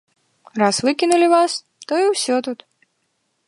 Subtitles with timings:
[0.61, 1.51] Раз выкінулі вас,
[1.91, 2.59] то і ўсё тут.